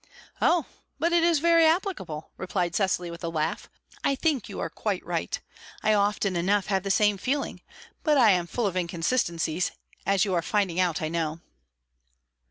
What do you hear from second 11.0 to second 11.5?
I know."